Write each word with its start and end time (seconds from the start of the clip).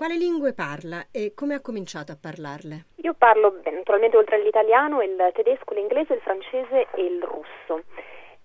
Quale 0.00 0.16
lingue 0.16 0.54
parla 0.54 1.08
e 1.12 1.34
come 1.34 1.52
ha 1.52 1.60
cominciato 1.60 2.10
a 2.10 2.16
parlarle? 2.18 2.86
Io 3.02 3.12
parlo 3.12 3.60
naturalmente 3.70 4.16
oltre 4.16 4.36
all'italiano 4.36 5.02
il 5.02 5.30
tedesco, 5.34 5.74
l'inglese, 5.74 6.14
il 6.14 6.20
francese 6.22 6.86
e 6.94 7.04
il 7.04 7.22
russo. 7.22 7.84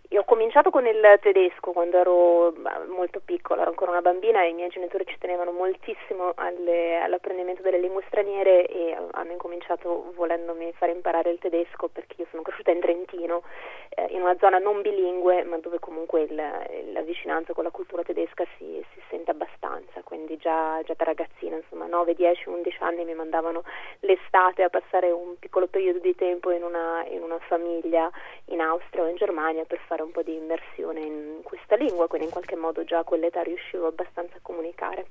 Io 0.10 0.20
ho 0.20 0.26
cominciato 0.26 0.70
con 0.70 0.86
il 0.86 1.18
tedesco 1.22 1.72
quando 1.72 1.98
ero 1.98 2.54
molto 2.90 3.22
piccola, 3.24 3.62
ero 3.62 3.70
ancora 3.70 3.92
una 3.92 4.02
bambina 4.02 4.44
e 4.44 4.50
i 4.50 4.54
miei 4.54 4.70
genitori 4.70 5.06
ci 5.06 5.18
tenevano 5.18 5.52
moltissimo 5.52 6.34
alle, 6.36 7.00
all'apprendimento 7.00 7.62
delle 7.62 7.80
lingue 7.80 8.04
straniere 8.08 8.68
e 8.68 8.96
hanno 9.12 9.32
incominciato 9.32 10.12
volendomi 10.14 10.74
fare 10.74 10.92
imparare 10.92 11.32
il 11.32 11.40
tedesco 11.40 11.88
perché 11.88 12.22
io 12.22 12.28
sono 12.30 12.44
cresciuta 12.44 12.72
in 12.72 12.82
Trentino, 12.82 13.44
eh, 13.90 14.08
in 14.10 14.22
una 14.22 14.38
zona 14.40 14.58
non 14.58 14.82
bilingue 14.82 15.44
ma 15.44 15.58
dove 15.58 15.80
comunque 15.80 16.22
il, 16.22 16.36
la 16.36 17.02
vicinanza 17.02 17.54
con 17.54 17.64
la 17.64 17.72
cultura 17.72 18.04
tedesca 18.04 18.46
si, 18.58 18.86
si 18.94 19.02
sente 19.10 19.32
abbastanza, 19.32 20.02
quindi 20.04 20.35
già, 20.46 20.80
già, 20.86 20.94
da 20.96 21.06
ragazzina, 21.06 21.56
insomma 21.56 21.88
9, 21.88 22.14
10, 22.14 22.50
11 22.50 22.78
anni 22.82 23.04
mi 23.04 23.16
mandavano 23.16 23.64
l'estate 24.02 24.62
a 24.62 24.70
passare 24.70 25.10
un 25.10 25.40
piccolo 25.40 25.66
periodo 25.66 25.98
di 25.98 26.14
tempo 26.14 26.52
in 26.52 26.62
una, 26.62 27.04
in 27.08 27.24
una 27.24 27.40
famiglia 27.40 28.12
in 28.46 28.62
Austria 28.62 29.04
o 29.04 29.08
in 29.08 29.16
Germania 29.16 29.66
per 29.66 29.80
fare 29.88 30.04
un 30.04 30.12
po' 30.12 30.22
di 30.22 30.36
immersione 30.36 31.00
in 31.00 31.40
questa 31.42 31.76
lingua, 31.76 32.08
quindi 32.08 32.28
in 32.28 32.34
qualche 32.34 32.56
modo 32.56 32.84
già 32.84 33.00
a 33.00 33.04
quell'età 33.04 33.42
riuscivo 33.42 33.88
abbastanza 33.88 34.36
a 34.38 34.40
comunicare. 34.44 35.08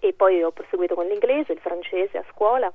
E 0.00 0.12
poi 0.14 0.42
ho 0.42 0.50
proseguito 0.50 0.96
con 0.96 1.06
l'inglese, 1.06 1.52
il 1.52 1.60
francese 1.60 2.18
a 2.18 2.24
scuola, 2.32 2.72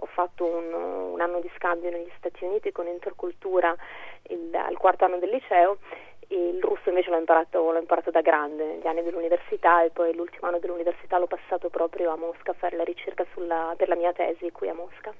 ho 0.00 0.06
fatto 0.06 0.44
un, 0.44 0.72
un 0.72 1.20
anno 1.20 1.40
di 1.40 1.50
scambio 1.56 1.90
negli 1.90 2.10
Stati 2.18 2.44
Uniti 2.44 2.70
con 2.70 2.86
intercultura 2.86 3.74
il, 4.28 4.54
al 4.54 4.76
quarto 4.76 5.04
anno 5.04 5.18
del 5.18 5.30
liceo 5.30 5.78
il 6.28 6.60
russo 6.60 6.88
invece 6.88 7.10
l'ho 7.10 7.18
imparato, 7.18 7.70
l'ho 7.70 7.78
imparato, 7.78 8.10
da 8.10 8.20
grande, 8.20 8.64
negli 8.64 8.86
anni 8.86 9.02
dell'università 9.02 9.82
e 9.82 9.90
poi 9.90 10.14
l'ultimo 10.14 10.48
anno 10.48 10.58
dell'università 10.58 11.18
l'ho 11.18 11.26
passato 11.26 11.68
proprio 11.68 12.10
a 12.10 12.16
Mosca 12.16 12.50
a 12.50 12.54
fare 12.54 12.76
la 12.76 12.84
ricerca 12.84 13.24
sulla, 13.32 13.74
per 13.76 13.88
la 13.88 13.96
mia 13.96 14.12
tesi 14.12 14.50
qui 14.50 14.68
a 14.68 14.74
Mosca. 14.74 15.12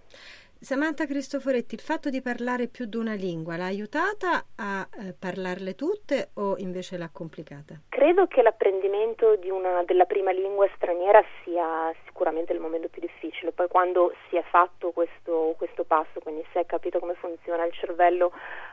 Samantha 0.61 1.07
Cristoforetti, 1.07 1.77
il 1.77 1.81
fatto 1.81 2.11
di 2.11 2.21
parlare 2.21 2.67
più 2.67 2.87
di 2.87 2.97
una 2.97 3.15
lingua 3.15 3.57
l'ha 3.57 3.67
aiutata 3.67 4.45
a 4.57 4.89
eh, 4.91 5.15
parlarle 5.17 5.77
tutte 5.77 6.31
o 6.35 6.57
invece 6.59 6.99
l'ha 6.99 7.11
complicata? 7.13 7.79
Credo 7.89 8.27
che 8.27 8.43
l'apprendimento 8.43 9.39
una, 9.51 9.85
della 9.85 10.05
prima 10.05 10.33
lingua 10.33 10.69
straniera 10.75 11.23
sia 11.45 11.93
sicuramente 12.19 12.53
il 12.53 12.59
momento 12.59 12.89
più 12.89 13.01
difficile, 13.01 13.53
poi 13.53 13.69
quando 13.69 14.13
si 14.29 14.35
è 14.35 14.43
fatto 14.43 14.91
questo, 14.91 15.55
questo 15.57 15.85
passo, 15.85 16.19
quindi 16.19 16.45
si 16.51 16.59
è 16.59 16.67
capito 16.67 16.99
come 16.99 17.15
funziona 17.15 17.65
il 17.65 17.73
cervello, 17.73 18.33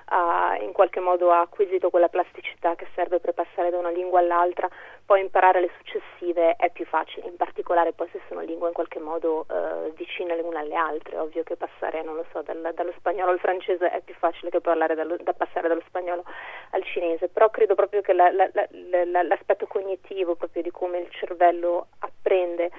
uh, 0.10 0.64
in 0.64 0.72
qualche 0.72 1.00
modo 1.00 1.32
ha 1.32 1.42
acquisito 1.42 1.92
quella 1.92 2.10
plasticità 2.10 2.74
che 2.74 2.88
serve 2.96 3.20
per 3.20 3.34
passare 3.34 3.70
da 3.70 3.78
una 3.78 3.92
lingua 3.92 4.18
all'altra, 4.18 4.68
poi 5.06 5.22
imparare 5.22 5.60
le 5.60 5.70
successive 5.78 6.56
è 6.56 6.72
più 6.72 6.86
facile, 6.86 7.28
in 7.28 7.36
particolare 7.36 7.94
poi 7.94 8.10
se 8.12 8.20
sono 8.28 8.42
lingue 8.42 8.70
in 8.70 8.74
qualche 8.74 8.98
modo 8.98 9.46
uh, 9.48 9.94
vicine 9.94 10.36
le 10.36 10.42
une 10.42 10.58
alle 10.58 10.76
altre, 10.76 11.20
ovvio 11.20 11.44
che 11.44 11.56
passare, 11.56 12.04
so, 12.32 12.42
dal, 12.42 12.72
dallo 12.74 12.94
spagnolo 12.98 13.30
al 13.30 13.40
francese 13.40 13.92
è 13.92 14.02
più 14.02 14.16
facile 14.16 14.50
che 14.50 14.60
dallo, 14.60 15.18
da 15.22 15.34
passare 15.34 15.68
dallo 15.68 15.84
spagnolo 15.86 16.24
al 16.72 16.84
cinese, 16.84 17.28
però 17.28 17.52
credo 17.52 17.76
proprio 17.76 18.02
che 18.02 18.14
la, 18.14 18.32
la, 18.32 18.50
la, 18.52 19.22
l'aspetto 19.22 19.68
cognitivo 19.68 20.34
proprio 20.34 20.64
di 20.64 20.72
come 20.72 20.98
il 20.98 21.12
cervello 21.12 21.90
apprende 22.00 22.72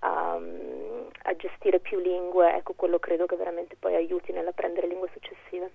a, 0.00 0.38
a, 1.22 1.36
gestire 1.36 1.78
più 1.80 1.98
lingue, 1.98 2.54
ecco 2.54 2.74
quello 2.74 2.98
credo 2.98 3.26
che 3.26 3.36
veramente 3.36 3.76
poi 3.78 3.94
aiuti 3.94 4.32
nell'apprendere 4.32 4.86
lingue 4.86 5.08
successive. 5.12 5.70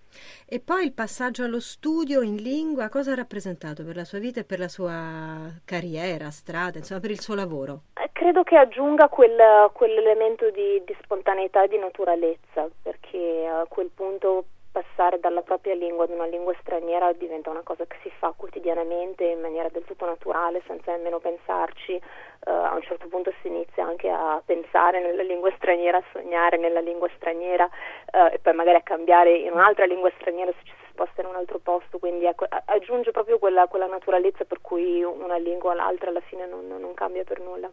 E 0.48 0.60
poi 0.60 0.86
il 0.86 0.94
passaggio 0.94 1.44
allo 1.44 1.60
studio 1.60 2.22
in 2.22 2.36
lingua, 2.36 2.90
cosa 2.90 3.12
ha 3.12 3.16
rappresentato 3.16 3.84
per 3.84 3.96
la 3.96 4.06
sua 4.06 4.20
vita 4.20 4.40
e 4.40 4.44
per 4.44 4.60
la 4.60 4.68
sua 4.68 5.52
carriera, 5.66 6.30
strada, 6.30 6.78
insomma 6.78 7.00
per 7.00 7.12
il 7.12 7.20
suo 7.20 7.36
lavoro? 7.36 7.82
Eh, 8.02 8.10
credo 8.12 8.44
che 8.44 8.58
aggiunga 8.58 9.08
quel, 9.10 9.70
quell'elemento 9.74 10.50
di, 10.52 10.82
di, 10.86 10.96
spontaneità 11.02 11.64
e 11.64 11.68
di 11.68 11.78
naturalezza, 11.78 12.70
perché 12.82 13.46
a 13.46 13.66
quel 13.68 13.90
punto 13.94 14.46
passare 14.74 15.20
dalla 15.20 15.44
propria 15.44 15.76
lingua 15.76 16.06
ad 16.06 16.10
una 16.10 16.26
lingua 16.26 16.54
straniera 16.60 17.14
diventa 17.14 17.52
una 17.52 17.62
cosa 17.62 17.86
che 17.86 17.96
si 18.02 18.12
fa 18.18 18.34
quotidianamente 18.36 19.24
in 19.24 19.40
maniera 19.40 19.70
del 19.70 19.86
tutto 19.86 20.06
naturale, 20.06 20.64
senza 20.66 20.92
nemmeno 20.92 21.20
pensarci. 21.20 22.02
Uh, 22.46 22.50
a 22.50 22.74
un 22.74 22.82
certo 22.82 23.08
punto 23.08 23.32
si 23.42 23.48
inizia 23.48 23.86
anche 23.86 24.10
a 24.10 24.42
pensare 24.44 25.00
nella 25.00 25.22
lingua 25.22 25.54
straniera, 25.56 26.00
a 26.00 26.04
sognare 26.12 26.58
nella 26.58 26.82
lingua 26.82 27.08
straniera 27.16 27.66
uh, 27.66 28.34
e 28.34 28.40
poi 28.40 28.54
magari 28.54 28.78
a 28.78 28.82
cambiare 28.82 29.38
in 29.38 29.52
un'altra 29.54 29.86
lingua 29.86 30.12
straniera 30.18 30.52
se 30.52 30.66
ci 30.66 30.74
si 30.76 30.92
sposta 30.92 31.22
in 31.22 31.28
un 31.28 31.36
altro 31.36 31.60
posto, 31.60 32.00
quindi 32.00 32.26
ecco, 32.26 32.46
aggiunge 32.66 33.12
proprio 33.12 33.38
quella, 33.38 33.68
quella, 33.68 33.88
naturalezza 33.88 34.44
per 34.44 34.60
cui 34.60 35.04
una 35.04 35.38
lingua 35.38 35.72
o 35.72 35.74
l'altra 35.76 36.10
alla 36.10 36.22
fine 36.22 36.48
non, 36.48 36.68
non 36.68 36.94
cambia 36.96 37.24
per 37.24 37.40
nulla. 37.40 37.70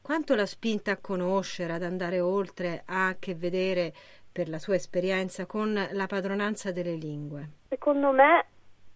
Quanto 0.00 0.34
la 0.34 0.46
spinta 0.46 0.92
a 0.92 0.98
conoscere, 1.00 1.72
ad 1.72 1.82
andare 1.82 2.20
oltre, 2.20 2.82
a 2.86 3.16
che 3.18 3.34
vedere 3.34 3.92
per 4.32 4.48
la 4.48 4.58
sua 4.58 4.74
esperienza 4.74 5.46
con 5.46 5.88
la 5.92 6.06
padronanza 6.06 6.72
delle 6.72 6.94
lingue? 6.94 7.48
Secondo 7.68 8.10
me 8.12 8.46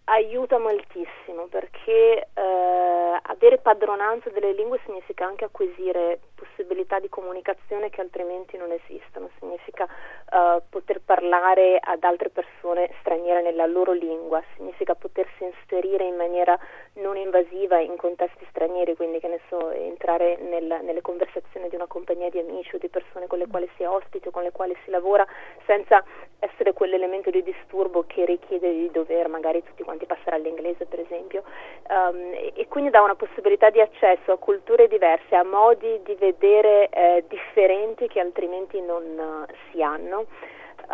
aiuta 0.09 0.57
moltissimo 0.57 1.47
perché 1.49 2.27
eh, 2.33 3.19
avere 3.21 3.57
padronanza 3.57 4.29
delle 4.29 4.53
lingue 4.53 4.79
significa 4.85 5.25
anche 5.25 5.45
acquisire 5.45 6.19
possibilità 6.33 6.99
di 6.99 7.09
comunicazione 7.09 7.89
che 7.89 8.01
altrimenti 8.01 8.57
non 8.57 8.71
esistono, 8.71 9.29
significa 9.39 9.85
eh, 9.85 10.61
poter 10.69 11.01
parlare 11.03 11.77
ad 11.81 12.03
altre 12.03 12.29
persone 12.29 12.89
straniere 13.01 13.41
nella 13.41 13.65
loro 13.65 13.91
lingua, 13.91 14.41
significa 14.55 14.95
potersi 14.95 15.43
inserire 15.43 16.05
in 16.05 16.15
maniera 16.15 16.57
non 16.93 17.17
invasiva 17.17 17.79
in 17.79 17.97
contesti 17.97 18.45
stranieri, 18.49 18.95
quindi 18.95 19.19
che 19.19 19.27
ne 19.27 19.39
so, 19.49 19.71
entrare 19.71 20.37
nel, 20.37 20.79
nelle 20.83 21.01
conversazioni 21.01 21.67
di 21.67 21.75
una 21.75 21.87
compagnia 21.87 22.29
di 22.29 22.39
amici 22.39 22.75
o 22.75 22.77
di 22.77 22.87
persone 22.87 23.27
con 23.27 23.36
le 23.47 23.49
quali 23.49 23.69
si 23.75 23.83
è 23.83 23.87
ospiti 23.87 24.27
o 24.27 24.31
con 24.31 24.43
le 24.43 24.51
quali 24.51 24.75
si 24.83 24.91
lavora 24.91 25.25
senza 25.65 26.03
essere 26.39 26.73
quell'elemento 26.73 27.31
di 27.31 27.41
disturbo 27.41 28.03
che 28.05 28.25
richiede 28.25 28.71
di 28.71 28.91
dover 28.91 29.27
magari 29.27 29.63
tutti 29.63 29.83
quanti 29.83 30.05
passare 30.05 30.35
all'inglese 30.35 30.85
per 30.85 30.99
esempio. 30.99 31.43
Um, 31.89 32.33
e, 32.33 32.51
e, 32.55 32.67
quindi 32.67 32.91
dà 32.91 33.01
una 33.01 33.15
possibilità 33.15 33.69
di 33.69 33.81
accesso 33.81 34.31
a 34.31 34.37
culture 34.37 34.87
diverse, 34.87 35.35
a 35.35 35.43
modi 35.43 35.99
di 36.03 36.15
vedere 36.15 36.89
eh, 36.89 37.23
differenti 37.27 38.07
che 38.07 38.19
altrimenti 38.19 38.79
non 38.81 39.03
uh, 39.03 39.53
si 39.71 39.81
hanno 39.81 40.25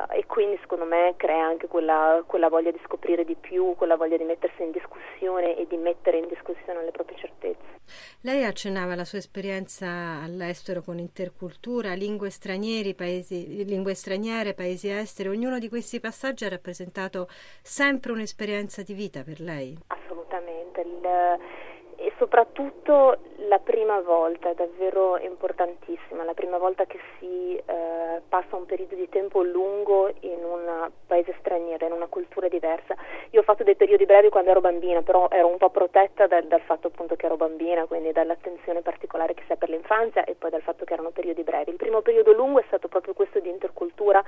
e 0.09 0.26
quindi 0.26 0.58
secondo 0.62 0.86
me 0.86 1.14
crea 1.18 1.46
anche 1.46 1.68
quella, 1.68 2.24
quella, 2.26 2.50
voglia 2.50 2.72
di 2.72 2.80
scoprire 2.84 3.24
di 3.24 3.36
più, 3.36 3.76
quella 3.76 3.96
voglia 3.96 4.18
di 4.18 4.24
mettersi 4.24 4.64
in 4.64 4.72
discussione 4.72 5.56
e 5.56 5.68
di 5.68 5.78
mettere 5.78 6.18
in 6.18 6.28
discussione 6.28 6.84
le 6.84 6.92
proprie 6.92 7.18
certezze. 7.18 7.81
Lei 8.22 8.44
accennava 8.44 8.94
alla 8.94 9.06
sua 9.06 9.20
esperienza 9.20 9.88
all'estero 10.24 10.81
con 10.81 10.98
intercultura, 10.98 11.94
lingue, 11.94 12.30
paesi, 12.96 13.66
lingue 13.66 13.94
straniere, 13.94 14.54
paesi 14.54 14.90
esteri. 14.90 15.30
Ognuno 15.30 15.59
di 15.59 15.70
questi 15.70 16.00
passaggi 16.00 16.46
ha 16.46 16.50
rappresentato 16.50 17.28
sempre 17.62 18.12
un'esperienza 18.12 18.81
di 18.81 18.94
vita 18.94 19.24
per 19.24 19.40
lei? 19.40 19.78
Assolutamente. 19.88 20.81
Il, 20.81 21.06
e 21.98 22.12
soprattutto 22.18 23.18
la 23.48 23.60
prima 23.60 24.02
volta 24.02 24.50
è 24.50 24.56
davvero 24.56 25.18
importantissima, 25.18 26.24
la 26.24 26.34
prima 26.34 26.58
volta 26.58 26.86
che 26.86 27.00
si 27.20 27.56
eh, 27.56 27.82
passa 28.33 28.55
un 28.55 28.66
periodo 28.66 28.95
di 28.95 29.07
tempo 29.09 29.44
lungo 29.44 30.11
in 30.21 30.44
un 30.44 30.89
paese 31.05 31.35
straniero, 31.38 31.85
in 31.85 31.91
una 31.91 32.07
cultura 32.07 32.47
diversa. 32.47 32.95
Io 33.29 33.41
ho 33.41 33.44
fatto 33.44 33.61
dei 33.61 33.75
periodi 33.75 34.07
brevi 34.07 34.29
quando 34.29 34.49
ero 34.49 34.59
bambina, 34.59 35.03
però 35.03 35.27
ero 35.29 35.45
un 35.45 35.57
po' 35.57 35.69
protetta 35.69 36.25
dal, 36.25 36.45
dal 36.45 36.61
fatto 36.61 36.88
appunto 36.88 37.16
che 37.16 37.27
ero 37.27 37.38
bambina, 37.38 37.85
quindi 37.85 38.11
dall'attenzione 38.11 38.81
particolare 38.81 39.35
che 39.35 39.44
si 39.45 39.51
ha 39.51 39.55
per 39.55 39.69
l'infanzia 39.69 40.23
e 40.23 40.33
poi 40.33 40.49
dal 40.49 40.63
fatto 40.63 40.83
che 40.83 40.94
erano 40.94 41.11
periodi 41.11 41.44
brevi. 41.44 41.69
Il 41.69 41.77
primo 41.77 42.01
periodo 42.01 42.33
lungo 42.33 42.59
è 42.59 42.63
stato 42.66 42.88
proprio 42.88 43.13
questo 43.13 43.39
di 43.39 43.49
intercultura 43.49 44.23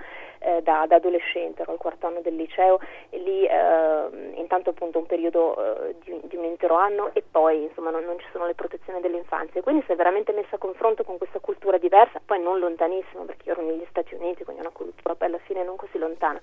da, 0.66 0.86
da, 0.88 0.96
adolescente, 0.96 1.62
ero 1.62 1.74
al 1.74 1.78
quarto 1.78 2.08
anno 2.08 2.22
del 2.22 2.36
liceo 2.36 2.80
e 3.12 3.20
lì 3.20 3.46
eh, 3.46 4.34
intanto 4.34 4.72
appunto 4.72 4.98
un 4.98 5.06
periodo 5.06 5.56
eh, 5.56 5.96
di, 6.03 6.20
di, 6.24 6.36
un 6.36 6.44
intero 6.44 6.74
anno 6.76 7.12
e 7.14 7.22
poi 7.22 7.62
insomma 7.62 7.92
non, 7.92 8.03
non 8.03 8.18
ci 8.18 8.26
sono 8.31 8.48
le 8.48 8.56
protezioni 8.56 9.00
dell'infanzia. 9.00 9.62
Quindi 9.62 9.84
si 9.86 9.92
è 9.92 9.96
veramente 9.96 10.31
messa 10.31 10.56
a 10.56 10.59
confronto 10.59 11.03
con 11.03 11.18
questa 11.20 11.40
cultura 11.40 11.78
diversa, 11.78 12.20
poi 12.26 12.42
non 12.42 12.58
lontanissima 12.58 13.23
perché 13.23 13.50
io 13.50 13.52
ero 13.53 13.62
negli 13.62 13.85
Stati 13.90 14.16
Uniti, 14.16 14.44
quindi 14.44 14.64
è 14.64 14.66
una 14.66 14.76
cultura 14.76 15.14
poi 15.14 15.28
alla 15.28 15.40
fine 15.46 15.64
non 15.64 15.76
così 15.76 16.00
lontana, 16.00 16.41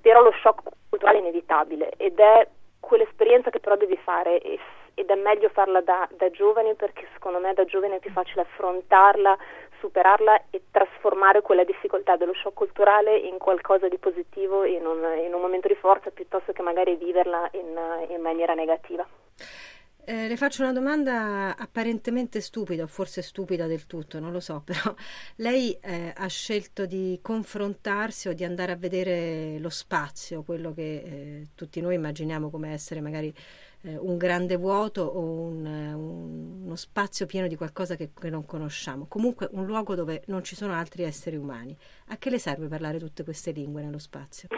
però 0.00 0.22
lo 0.22 0.32
shock 0.40 0.62
culturale 0.88 1.18
è 1.18 1.20
inevitabile 1.20 1.90
ed 1.96 2.18
è 2.20 2.46
quell'esperienza 2.78 3.50
che 3.50 3.60
però 3.60 3.76
devi 3.76 3.96
fare 3.96 4.40
ed 4.40 5.08
è 5.08 5.14
meglio 5.14 5.48
farla 5.48 5.80
da, 5.80 6.08
da 6.16 6.30
giovani 6.30 6.74
perché 6.74 7.06
secondo 7.12 7.38
me 7.38 7.54
da 7.54 7.64
giovani 7.64 7.96
è 7.96 7.98
più 8.00 8.10
facile 8.10 8.42
affrontarla, 8.42 9.36
superarla 9.80 10.44
e 10.50 10.62
trasformare 10.70 11.42
quella 11.42 11.64
difficoltà 11.64 12.16
dello 12.16 12.34
shock 12.34 12.54
culturale 12.54 13.16
in 13.16 13.38
qualcosa 13.38 13.88
di 13.88 13.98
positivo, 13.98 14.64
in 14.64 14.86
un, 14.86 14.98
in 15.24 15.34
un 15.34 15.40
momento 15.40 15.68
di 15.68 15.74
forza 15.74 16.10
piuttosto 16.10 16.52
che 16.52 16.62
magari 16.62 16.96
viverla 16.96 17.48
in, 17.52 17.78
in 18.08 18.20
maniera 18.20 18.54
negativa. 18.54 19.06
Eh, 20.02 20.26
le 20.26 20.36
faccio 20.36 20.62
una 20.62 20.72
domanda 20.72 21.54
apparentemente 21.56 22.40
stupida, 22.40 22.82
o 22.82 22.86
forse 22.86 23.22
stupida 23.22 23.66
del 23.66 23.86
tutto, 23.86 24.18
non 24.18 24.32
lo 24.32 24.40
so, 24.40 24.62
però 24.66 24.94
lei 25.36 25.78
eh, 25.80 26.12
ha 26.16 26.26
scelto 26.26 26.86
di 26.86 27.18
confrontarsi 27.22 28.28
o 28.28 28.32
di 28.32 28.42
andare 28.42 28.72
a 28.72 28.76
vedere 28.76 29.58
lo 29.58 29.68
spazio, 29.68 30.42
quello 30.42 30.72
che 30.72 30.82
eh, 30.82 31.46
tutti 31.54 31.80
noi 31.80 31.94
immaginiamo 31.94 32.50
come 32.50 32.72
essere 32.72 33.00
magari 33.00 33.32
eh, 33.82 33.96
un 33.96 34.16
grande 34.16 34.56
vuoto 34.56 35.02
o 35.02 35.20
un, 35.20 35.64
un, 35.64 36.62
uno 36.64 36.76
spazio 36.76 37.26
pieno 37.26 37.46
di 37.46 37.56
qualcosa 37.56 37.96
che, 37.96 38.10
che 38.12 38.30
non 38.30 38.44
conosciamo, 38.44 39.06
comunque 39.06 39.48
un 39.52 39.66
luogo 39.66 39.94
dove 39.94 40.22
non 40.26 40.44
ci 40.44 40.54
sono 40.54 40.74
altri 40.74 41.02
esseri 41.02 41.36
umani. 41.36 41.76
A 42.08 42.16
che 42.16 42.30
le 42.30 42.38
serve 42.38 42.68
parlare 42.68 42.98
tutte 42.98 43.24
queste 43.24 43.50
lingue 43.50 43.82
nello 43.82 43.98
spazio? 43.98 44.48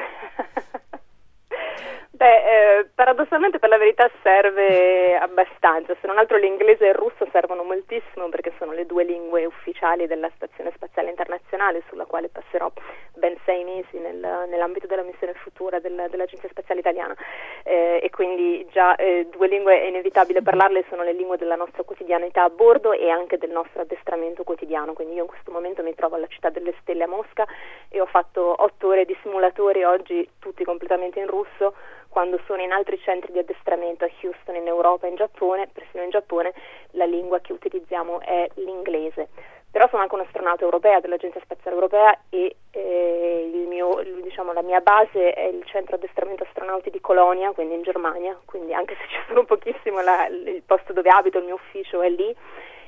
Beh, 2.23 2.79
eh, 2.79 2.87
paradossalmente 2.95 3.59
per 3.59 3.69
la 3.69 3.79
verità 3.79 4.09
serve 4.23 5.17
abbastanza, 5.17 5.97
se 6.01 6.07
non 6.07 6.19
altro 6.19 6.37
l'inglese 6.37 6.85
e 6.85 6.91
il 6.91 6.95
russo 6.95 7.27
servono 7.33 7.65
moltissimo 7.65 8.29
perché 8.29 8.53
sono 8.59 8.71
le 8.71 8.87
due 8.87 9.03
lingue 9.03 9.45
ufficiali 9.45 10.07
della 10.07 10.31
Stazione 10.37 10.71
Spaziale 10.77 11.11
Internazionale 11.11 11.83
sulla 11.89 12.05
quale 12.05 12.29
passerò 12.29 12.71
ben 13.17 13.37
sei 13.45 13.65
mesi 13.65 13.99
nel, 13.99 14.47
nell'ambito 14.49 14.87
della 14.87 15.03
missione 15.03 15.33
futura 15.33 15.81
del, 15.81 16.07
dell'Agenzia 16.11 16.49
Spaziale 16.49 16.79
Italiana. 16.79 17.17
Eh, 17.65 17.99
e 18.01 18.11
quindi 18.11 18.69
già 18.71 18.95
eh, 18.95 19.27
due 19.29 19.49
lingue 19.49 19.81
è 19.81 19.87
inevitabile 19.87 20.43
parlarle, 20.43 20.85
sono 20.89 21.03
le 21.03 21.15
lingue 21.15 21.39
della 21.39 21.57
nostra 21.57 21.83
quotidianità 21.83 22.45
a 22.45 22.51
bordo 22.51 22.93
e 22.93 23.11
anche 23.11 23.37
del 23.37 23.51
nostro 23.51 23.83
addestramento 23.83 24.45
quotidiano, 24.45 24.93
quindi 24.93 25.17
io 25.17 25.23
in 25.23 25.29
questo 25.29 25.51
momento 25.51 25.83
mi 25.83 25.97
trovo 25.97 26.15
alla 26.15 26.29
città 26.29 26.51
delle 26.51 26.73
stelle 26.83 27.03
a 27.03 27.09
Mosca 27.09 27.45
e 27.89 28.01
ho 28.01 28.07
fatto 28.07 28.63
otto 28.63 28.87
ore 28.87 29.07
di 29.07 29.17
simulatori 29.23 29.83
oggi 29.83 30.29
tutti 30.39 30.63
completamente 30.63 31.19
in 31.19 31.27
russo 31.27 31.75
quando 32.13 32.39
sono 32.47 32.61
in 32.61 32.73
altri 32.73 32.99
centri 32.99 33.33
di 33.33 33.39
addestramento 33.39 34.05
a 34.05 34.11
Houston, 34.21 34.55
in 34.55 34.67
Europa, 34.67 35.07
in 35.07 35.17
Giappone, 35.17 35.69
persino 35.73 36.03
in 36.03 36.11
Giappone, 36.11 36.53
la 36.91 37.07
lingua 37.07 37.41
che 37.41 37.55
utilizziamo 37.55 38.21
è 38.21 38.47
l'inglese. 38.57 39.29
Però 39.71 39.89
sono 39.89 40.03
anche 40.03 40.15
un'astronauta 40.15 40.63
europea 40.63 41.01
dell'Agenzia 41.01 41.41
Spaziale 41.41 41.75
Europea 41.75 42.15
e 42.29 42.57
eh, 42.73 43.65
mio, 43.67 44.03
diciamo, 44.21 44.53
la 44.53 44.61
mia 44.61 44.81
base 44.81 45.33
è 45.33 45.45
il 45.45 45.65
centro 45.65 45.97
addestramento 45.97 46.43
astronauti 46.43 46.91
di 46.91 47.01
Colonia, 47.01 47.53
quindi 47.53 47.77
in 47.77 47.83
Germania, 47.83 48.39
quindi 48.45 48.75
anche 48.75 48.95
se 48.97 49.09
ci 49.09 49.17
sono 49.29 49.45
pochissimo 49.45 50.03
la, 50.03 50.27
il 50.27 50.63
posto 50.67 50.93
dove 50.93 51.09
abito, 51.09 51.39
il 51.39 51.45
mio 51.45 51.55
ufficio 51.55 52.03
è 52.03 52.11
lì 52.11 52.37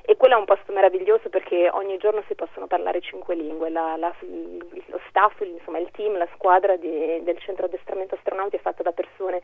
e 0.06 0.16
quello 0.18 0.34
è 0.34 0.38
un 0.38 0.44
posto 0.44 0.70
meraviglioso 0.72 1.30
perché 1.30 1.70
ogni 1.72 1.96
giorno 1.96 2.22
si 2.28 2.34
possono 2.34 2.66
parlare 2.66 3.00
cinque 3.00 3.34
lingue, 3.34 3.70
la, 3.70 3.96
la, 3.96 4.14
lo 4.20 5.00
staff, 5.08 5.40
insomma 5.40 5.78
il 5.78 5.90
team, 5.92 6.18
la 6.18 6.28
squadra 6.34 6.76
di, 6.76 7.22
del 7.22 7.38
centro 7.38 7.64
addestramento 7.64 8.14
astronauti 8.14 8.56
è 8.56 8.60
fatta 8.60 8.82
da 8.82 8.92
persone 8.92 9.40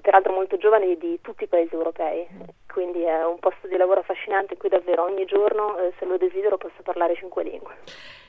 peraltro 0.00 0.32
molto 0.32 0.56
giovani 0.56 0.96
di 0.96 1.18
tutti 1.20 1.42
i 1.42 1.48
paesi 1.48 1.74
europei, 1.74 2.24
quindi 2.72 3.02
è 3.02 3.24
un 3.24 3.40
posto 3.40 3.66
di 3.66 3.76
lavoro 3.76 4.00
affascinante 4.00 4.52
in 4.52 4.60
cui 4.60 4.68
davvero 4.68 5.02
ogni 5.02 5.24
giorno, 5.24 5.76
eh, 5.78 5.92
se 5.98 6.04
lo 6.04 6.16
desidero, 6.16 6.56
posso 6.56 6.82
parlare 6.82 7.16
cinque 7.16 7.42
lingue. 7.42 7.74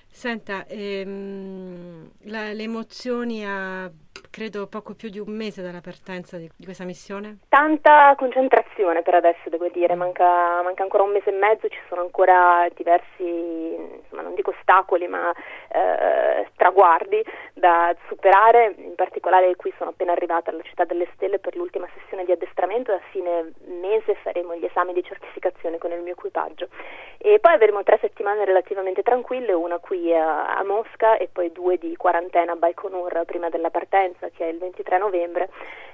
Senta, 0.10 0.66
ehm, 0.68 2.10
la, 2.26 2.52
le 2.52 2.64
emozioni 2.64 3.46
a 3.46 3.90
credo 4.32 4.66
poco 4.68 4.96
più 4.96 5.10
di 5.10 5.20
un 5.20 5.36
mese 5.36 5.62
dalla 5.62 5.82
partenza 5.82 6.38
di, 6.38 6.50
di, 6.56 6.66
questa 6.66 6.86
missione? 6.86 7.40
Tanta 7.50 8.16
concentrazione 8.18 9.04
per 9.04 9.16
adesso, 9.16 9.50
devo 9.50 9.68
dire, 9.68 9.94
manca, 9.94 10.62
manca, 10.64 10.82
ancora 10.82 11.04
un 11.04 11.12
mese 11.12 11.30
e 11.30 11.38
mezzo, 11.38 11.68
ci 11.68 11.78
sono 11.88 12.02
ancora 12.02 12.68
diversi, 12.74 13.76
insomma, 14.02 14.24
non 14.24 14.34
dico 14.34 14.52
ostacoli, 14.52 15.08
ma 15.08 15.32
eh, 15.70 16.48
traguardi 16.72 17.24
da 17.54 17.94
superare, 18.08 18.74
in 18.78 18.96
particolare 18.96 19.56
qui 19.58 19.74
sono 19.78 19.90
appena 19.90 20.14
arrivata 20.14 20.50
alla 20.50 20.64
città 20.64 20.86
delle 20.86 21.08
stelle 21.14 21.38
per 21.38 21.56
l'ultima 21.56 21.88
sessione 21.94 22.24
di 22.24 22.32
addestramento 22.32 22.92
e 22.92 22.96
a 22.96 23.02
fine 23.12 23.52
mese 23.66 24.16
faremo 24.16 24.56
gli 24.56 24.66
esami 24.66 24.94
di 24.94 25.04
certificazione 25.04 25.78
con 25.78 25.92
il 25.92 26.00
mio 26.00 26.14
equipaggio 26.14 26.70
e 27.18 27.40
poi 27.40 27.54
avremo 27.54 27.84
tre 27.84 27.98
settimane 28.00 28.46
relativamente 28.46 29.04
tranquille, 29.04 29.52
una 29.52 29.80
qui 29.80 30.14
a, 30.16 30.58
a 30.58 30.64
Mosca 30.64 31.18
e 31.18 31.28
poi 31.32 31.52
due 31.52 31.78
di 31.78 31.96
quarantena 31.98 32.54
a 32.54 32.56
Baikonur 32.56 33.26
prima 33.26 33.50
della 33.50 33.70
partenza 33.70 34.30
che 34.30 34.46
è 34.46 34.52
il 34.52 34.58
23 34.58 34.98
novembre 34.98 35.50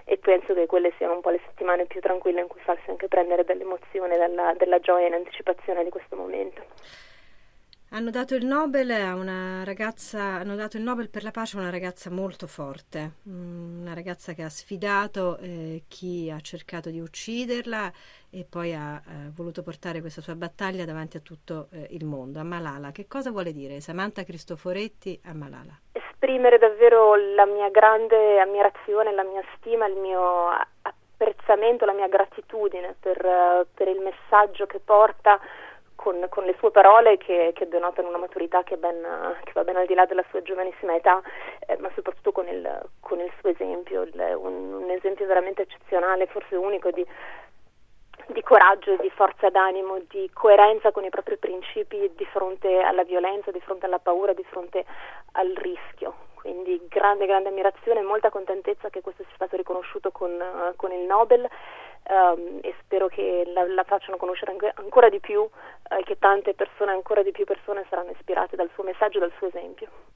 e 0.05 0.17
penso 0.17 0.53
che 0.53 0.67
quelle 0.67 0.93
siano 0.97 1.13
un 1.13 1.21
po' 1.21 1.31
le 1.31 1.41
settimane 1.47 1.85
più 1.85 1.99
tranquille 1.99 2.41
in 2.41 2.47
cui 2.47 2.61
farsi 2.61 2.89
anche 2.89 3.07
prendere 3.07 3.43
dell'emozione, 3.43 4.17
della, 4.17 4.53
della 4.55 4.79
gioia 4.79 5.07
in 5.07 5.15
anticipazione 5.15 5.83
di 5.83 5.89
questo 5.89 6.15
momento. 6.15 6.61
Hanno 7.91 8.09
dato 8.09 8.35
il 8.35 8.45
Nobel 8.45 8.91
a 8.91 9.15
una 9.15 9.63
ragazza, 9.63 10.19
hanno 10.19 10.55
dato 10.55 10.75
il 10.75 10.83
Nobel 10.83 11.09
per 11.09 11.23
la 11.23 11.31
pace 11.31 11.55
a 11.55 11.61
una 11.61 11.69
ragazza 11.69 12.09
molto 12.09 12.45
forte, 12.45 13.11
mm, 13.29 13.81
una 13.81 13.93
ragazza 13.93 14.33
che 14.33 14.43
ha 14.43 14.49
sfidato 14.49 15.37
eh, 15.37 15.83
chi 15.87 16.29
ha 16.29 16.37
cercato 16.41 16.89
di 16.89 16.99
ucciderla 16.99 17.89
e 18.29 18.45
poi 18.47 18.73
ha 18.73 18.97
eh, 18.97 19.31
voluto 19.33 19.63
portare 19.63 20.01
questa 20.01 20.19
sua 20.19 20.35
battaglia 20.35 20.83
davanti 20.83 21.15
a 21.15 21.21
tutto 21.21 21.69
eh, 21.71 21.87
il 21.91 22.03
mondo, 22.03 22.39
a 22.39 22.43
Malala. 22.43 22.91
Che 22.91 23.07
cosa 23.07 23.31
vuole 23.31 23.53
dire 23.53 23.79
Samantha 23.79 24.23
Cristoforetti 24.23 25.21
a 25.23 25.33
Malala? 25.33 25.79
Esprimere 25.93 26.57
davvero 26.57 27.15
la 27.15 27.45
mia 27.45 27.69
grande 27.69 28.37
ammirazione, 28.41 29.13
la 29.13 29.23
mia 29.23 29.41
stima, 29.55 29.87
il 29.87 29.95
mio 29.95 30.49
apprezzamento, 30.81 31.85
la 31.85 31.93
mia 31.93 32.09
gratitudine 32.09 32.95
per, 32.99 33.25
eh, 33.25 33.65
per 33.73 33.87
il 33.87 34.01
messaggio 34.01 34.65
che 34.65 34.79
porta 34.83 35.39
con, 36.07 36.25
con, 36.29 36.45
le 36.45 36.55
sue 36.57 36.71
parole 36.71 37.17
che, 37.17 37.51
che 37.53 37.67
denotano 37.67 38.07
una 38.07 38.17
maturità 38.17 38.63
che, 38.63 38.77
ben, 38.77 38.95
che, 39.43 39.51
va 39.53 39.65
ben 39.65 39.75
al 39.75 39.85
di 39.85 39.93
là 39.93 40.05
della 40.05 40.23
sua 40.29 40.41
giovanissima 40.41 40.95
età, 40.95 41.21
eh, 41.67 41.75
ma 41.79 41.91
soprattutto 41.95 42.31
con 42.31 42.47
il, 42.47 42.81
con 43.01 43.19
il 43.19 43.29
suo 43.41 43.49
esempio, 43.49 44.03
il, 44.03 44.37
un, 44.37 44.83
un, 44.83 44.89
esempio 44.89 45.25
veramente 45.25 45.63
eccezionale, 45.63 46.27
forse 46.27 46.55
unico 46.55 46.91
di, 46.91 47.05
di 48.27 48.41
coraggio, 48.41 48.95
di 48.95 49.09
forza 49.09 49.49
d'animo, 49.49 49.99
di 50.07 50.29
coerenza 50.31 50.93
con 50.93 51.03
i 51.03 51.09
propri 51.09 51.35
principi 51.35 52.09
di 52.15 52.25
fronte 52.27 52.79
alla 52.79 53.03
violenza, 53.03 53.51
di 53.51 53.59
fronte 53.59 53.85
alla 53.85 53.99
paura, 53.99 54.31
di 54.31 54.45
fronte 54.45 54.85
al 55.33 55.51
rischio. 55.55 56.25
Quindi 56.35 56.85
grande, 56.87 57.25
grande 57.25 57.49
ammirazione 57.49 57.99
e 57.99 58.03
molta 58.03 58.29
contentezza 58.29 58.89
che 58.89 59.01
questo 59.01 59.23
sia 59.23 59.35
stato 59.35 59.57
riconosciuto 59.57 60.11
con, 60.11 60.41
con 60.77 60.93
il 60.93 61.01
Nobel 61.01 61.45
um, 62.09 62.59
e 62.61 62.73
spero 62.81 63.07
che 63.07 63.43
la, 63.53 63.65
la 63.67 63.83
facciano 63.83 64.17
conoscere 64.17 64.51
anche, 64.51 64.71
ancora 64.75 65.09
di 65.09 65.19
più 65.19 65.41
e 65.41 65.95
uh, 65.95 66.03
che 66.03 66.17
tante 66.17 66.53
persone, 66.53 66.91
ancora 66.91 67.23
di 67.23 67.31
più 67.31 67.45
persone 67.45 67.85
saranno 67.89 68.11
ispirate 68.11 68.55
dal 68.55 68.69
suo 68.73 68.83
messaggio 68.83 69.17
e 69.17 69.21
dal 69.21 69.33
suo 69.37 69.47
esempio. 69.47 70.15